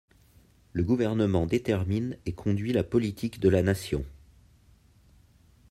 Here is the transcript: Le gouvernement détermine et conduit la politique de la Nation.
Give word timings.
Le 0.73 0.81
gouvernement 0.81 1.45
détermine 1.45 2.17
et 2.25 2.33
conduit 2.33 2.73
la 2.73 2.83
politique 2.83 3.39
de 3.39 3.49
la 3.49 3.61
Nation. 3.61 4.03